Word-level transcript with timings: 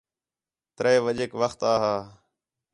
ترے 0.75 0.93
وڄیک 1.05 1.31
وخت 1.41 1.59
آ 1.71 1.73
ہا 1.81 1.95